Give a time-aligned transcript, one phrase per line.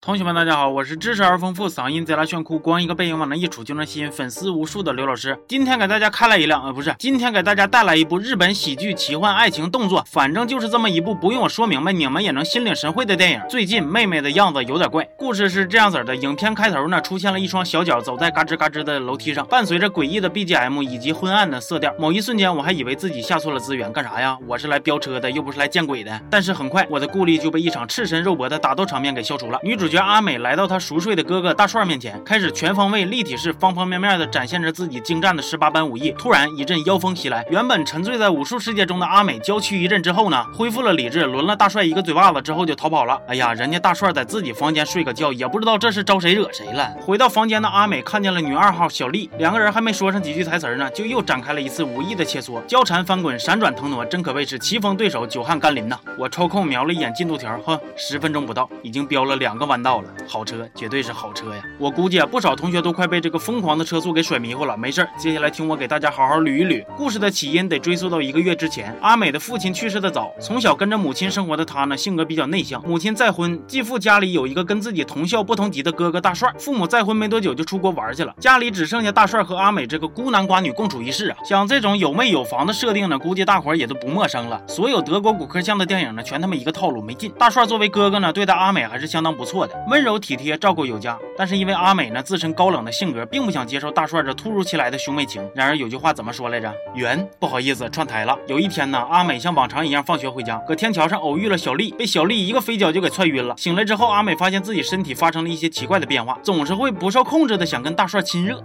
[0.00, 5.36] 同学们，大家好，我是知识而丰富，嗓音贼拉炫酷，光一个背影往那一杵就能吸引粉丝无数的刘老师。
[5.48, 13.42] 今天给大家开了一辆，呃，不是，今天给大家带来一部日本喜剧、奇幻、爱情、动作，反正就是这么一部不用我说明白你们也能心领神会的电影。
[13.50, 21.92] 最近妹妹的样子有点怪，故事是这样子的：影片开头呢，出现了一双小脚走在嘎吱嘎吱的楼梯上，伴随着诡异的 BGM 以及昏暗的色调。
[21.98, 24.38] 某一瞬间，我还以为自己下错了资源，干啥呀？
[24.46, 26.20] 我是来飙车的，又不是来见鬼的。
[26.30, 29.58] 但是很快，我的顾虑就被一场赤身肉搏的打斗场面给消除了。
[29.64, 30.68] 女主主角阿美来到。
[30.68, 36.14] 他熟睡的哥哥大帅面前，开始全方位、立体式、方方面面的展现着自己精湛的十八般武艺。
[36.18, 43.18] 突然一阵妖风袭来，原本沉醉在武术世界中的阿美娇躯一震之后呢，恢复了理智，轮了大帅一个嘴巴子之后就逃跑了。
[43.26, 46.94] 哎呀，人家大帅在自己房间睡个觉，也不知道这是招谁惹谁了。
[47.00, 55.98] 回到房间的阿美看见了女二号小丽，两个人还没说上几句台词呢，就又展开了一次武艺的切磋，交缠翻滚，闪转腾挪，真可谓是棋逢对手，久旱甘霖呐。
[56.18, 60.08] 我抽空瞄了一眼进度条，呵，十分钟不到，已经飙了两个弯道了。
[60.26, 61.32] 好车，绝对是好。
[61.32, 61.62] 车呀！
[61.78, 64.76] 我估计啊，不少同学都快被这个疯狂的车速给甩迷糊了。
[64.76, 66.84] 没事儿，接下来听我给大家好好捋一捋。
[66.96, 68.96] 故事的起因得追溯到一个月之前。
[69.00, 72.82] 阿美的父亲去世的早，从小跟着母亲生活的她呢，性格比较内向。
[72.84, 76.52] 母亲再婚，继父家里有一个跟自己同校不同级的哥哥大帅。
[76.58, 81.36] 父母再婚没多久就出国玩去了，家里只剩下大帅和阿美这个孤男寡女共处一室啊。
[81.44, 84.60] 像这种有妹有房的设定呢，估计大伙也都不陌生了。
[84.66, 87.30] 所有德国骨科像的电影呢，全他妈一个套路，没劲。
[87.38, 91.16] 大帅作为哥哥呢，对待阿美还是相当不错的，温柔体贴，照顾有加。
[91.36, 92.08] 但是因为阿美。
[92.08, 95.46] 呢，自身高冷的性格，并不想接受大帅这突如其来的兄妹情。
[95.54, 96.72] 然而有句话怎么说来着？
[96.94, 98.34] 缘不好意思串台了。
[98.46, 103.54] 有一天呢，阿美像往常一样放学回家，搁天桥上偶遇了小丽，被小丽一个飞脚就给踹晕了。
[103.58, 108.62] 醒来之后，阿美发现自己身体发生了一些奇怪的变化，总是会不受控制的想跟大帅亲热。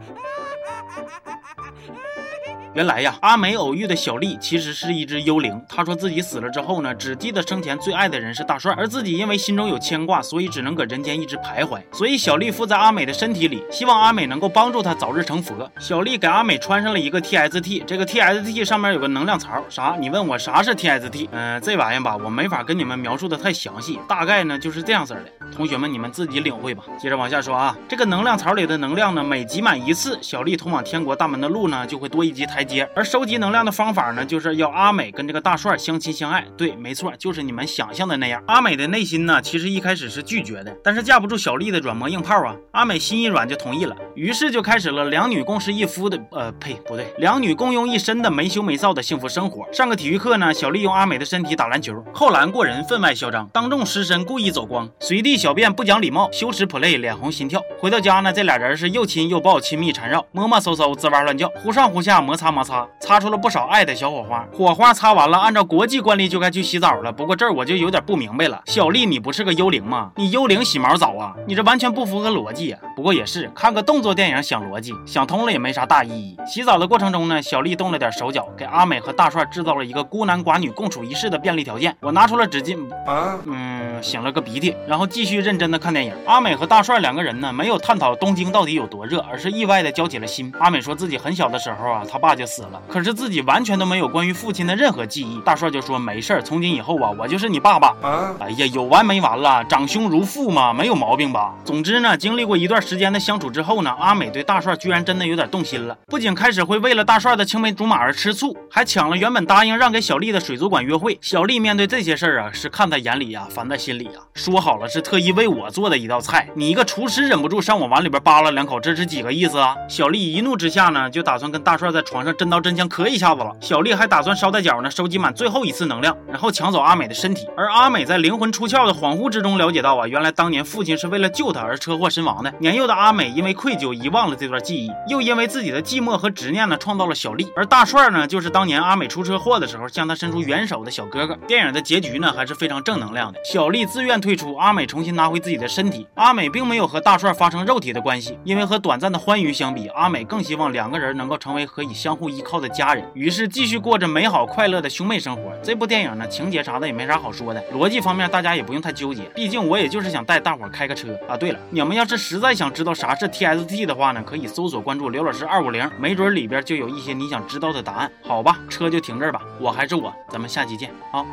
[2.76, 5.62] 原来呀，阿美偶遇的小丽其实是一只幽灵。
[5.70, 11.80] 她说自己死了之后呢，只记得生前最爱的人是大帅，而自己因为心中有牵挂，所以只能搁人间一直徘徊。
[11.92, 15.70] 所以小丽附在阿美的身体里，希望阿美能够帮助她早日成佛。
[15.80, 19.64] 小丽给阿美穿上了一个 TST，这个 TST 上面有个能量槽。
[19.70, 19.96] 啥？
[20.00, 21.28] 你问我啥是 TST？
[21.32, 25.26] 嗯，这玩意儿吧，我没法跟你们描述的太详细，大概呢就是这样式的。
[25.54, 26.84] 同学们，你们自己领会吧。
[27.00, 32.64] 接着往下说啊，这个能量槽里的能量呢，每集满一次，小丽通往天国大门的路呢就会多一级台。
[32.64, 36.46] 阶，而收集能量的方法呢，就是要阿美跟这个大帅相亲相爱。
[36.56, 38.42] 对，没错，就是你们想象的那样。
[38.48, 43.94] 阿美的内心呢，其实一开始是拒绝的，但是架不住小丽的软磨硬泡啊，阿美心一软就同意了。
[44.16, 49.68] 于是就开始了两女共侍一夫的，呃，呸，不对，两女共用一身的没羞没臊的幸福生活。
[49.74, 57.62] 上个体育课呢，小丽用阿美的身体打篮球，扣篮过人，分外嚣张，当众失身，故意走光，随地小便不讲礼貌，羞耻 play，脸红心跳。
[57.78, 64.48] 回到家呢，这俩人是又亲又抱，亲密缠绕，摸摸搜搜，吱哇乱叫，忽上忽下，摩擦摩擦，擦出了不少爱的小火花。
[64.54, 67.12] 火花擦完了，按照国际惯例就该去洗澡了。
[67.12, 70.14] 不过这儿我就有点不明白了，小丽，你不是个幽灵吗？
[70.16, 71.36] 你幽灵洗毛澡啊？
[71.46, 72.78] 你这完全不符合逻辑呀。
[72.96, 74.02] 不过也是，看个动。
[74.02, 76.38] 作电影想逻辑，想通了也没啥大意义。
[76.48, 81.94] 洗澡的过程中呢，小丽动了点手脚，给阿美和大帅制造了一个孤男寡女共处一室的便利条件。
[82.00, 86.14] 我拿出了纸巾，啊，嗯，擤了个鼻涕，然后继续认真的看电影。
[86.26, 90.52] 阿美和大帅两个人呢，没有探讨东京到底有多热，而是意外的交起了心。
[90.60, 95.40] 阿美说自己很小的时候啊，他爸就死了，可是自己完全都没有关于父亲的任何记忆。
[95.42, 97.96] 大帅就说没事儿，从今以后啊，我就是你爸爸。
[98.40, 99.64] 哎呀，有完没完了？
[99.66, 101.54] 长兄如父嘛，没有毛病吧？
[101.64, 103.92] 总之呢，经历过一段时间的相处之后呢。
[104.00, 111.18] 阿美对大帅居然真的有点动心了，不仅开始会为了大帅的青梅竹马而吃醋，还抢了原本答应让给小丽的水族馆约会。
[111.22, 114.12] 小丽面对这些事儿啊，是看在眼里呀，烦在心里呀。
[114.34, 119.76] 说好了是特特意为我做的一道菜，你一个厨师忍不住上我碗里边扒拉两口，这是几个意思啊？
[119.88, 123.56] 小丽一怒之下呢，就打算跟大帅在床上真刀真枪磕一下子了。
[123.62, 127.48] 小丽还打算捎带脚呢，收集满最后一次能量，然后抢走阿美的身体。
[127.56, 132.52] 而阿美在灵魂出窍的恍惚之中了解到啊，原来当年父亲是为了救她而车祸身亡的。
[132.58, 134.24] 年幼的阿美因为愧疚遗忘。
[134.24, 137.46] 忘了这段记忆，又因为自己的寂寞和执念呢，创造了小丽。
[137.58, 141.36] 而大帅呢，就是当年阿美出车祸的时候向他伸出援手的小哥哥。
[141.46, 143.40] 电影的结局呢，还是非常正能量的。
[143.44, 146.08] 小丽自愿退出，阿美重重新拿回自己的身体。
[146.16, 153.04] 阿美并没有和大帅发生肉体的关系，因为和短暂的欢愉相比，阿美更希望两个人能够成为可以相互依靠的家人。
[153.14, 155.52] 于是继续过着美好快乐的兄妹生活。
[155.62, 161.36] 这部电影呢，情节啥的也没啥好说的，逻辑方面大家也不用太纠结，毕竟我也就是想带大伙开个车啊。
[161.36, 168.10] 对了，你们要是实在想知道啥是 TST 的话呢，可以搜索关注刘老师二五零，没准里边就有一些你想知道的答案。
[168.22, 169.42] 好吧，车就停这儿吧。
[169.60, 171.26] 我还是我，咱们下期见啊。